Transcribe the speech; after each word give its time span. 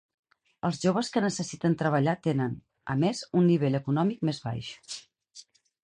Els 0.69 0.79
joves 0.85 1.11
que 1.17 1.23
necessiten 1.25 1.75
treballar 1.83 2.17
tenen, 2.29 2.57
a 2.95 2.99
més, 3.05 3.23
un 3.43 3.49
nivell 3.53 3.81
econòmic 3.83 4.27
més 4.31 4.43
baix. 4.49 4.73